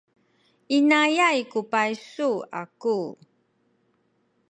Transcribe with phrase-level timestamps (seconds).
[0.77, 2.97] inayay ku paysu aku.